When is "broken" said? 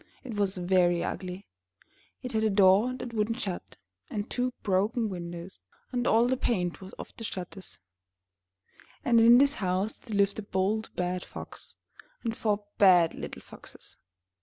4.63-5.09